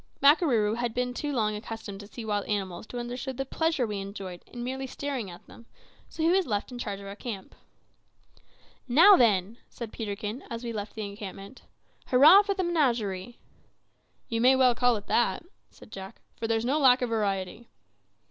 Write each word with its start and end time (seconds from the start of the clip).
Makarooroo 0.19 0.77
had 0.77 0.95
been 0.95 1.13
too 1.13 1.31
long 1.31 1.55
accustomed 1.55 1.99
to 1.99 2.07
see 2.07 2.25
wild 2.25 2.47
animals 2.47 2.87
to 2.87 2.97
understand 2.97 3.37
the 3.37 3.45
pleasure 3.45 3.85
we 3.85 3.99
enjoyed 3.99 4.41
in 4.47 4.63
merely 4.63 4.87
staring 4.87 5.29
at 5.29 5.45
them, 5.45 5.67
so 6.09 6.23
he 6.23 6.29
was 6.31 6.47
left 6.47 6.71
in 6.71 6.79
charge 6.79 6.99
of 6.99 7.05
our 7.05 7.15
camp. 7.15 7.53
"Now, 8.87 9.15
then," 9.15 9.59
said 9.69 9.93
Peterkin, 9.93 10.43
as 10.49 10.63
we 10.63 10.73
left 10.73 10.95
the 10.95 11.05
encampment, 11.05 11.61
"hurrah, 12.07 12.41
for 12.41 12.55
the 12.55 12.63
menagerie!" 12.63 13.37
"You 14.27 14.41
may 14.41 14.55
well 14.55 14.73
call 14.73 14.95
it 14.95 15.05
that," 15.05 15.45
said 15.69 15.91
Jack, 15.91 16.19
"for 16.35 16.47
there's 16.47 16.65
no 16.65 16.79
lack 16.79 17.03
of 17.03 17.09
variety." 17.09 17.69